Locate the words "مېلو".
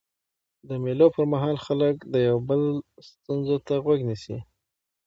0.83-1.07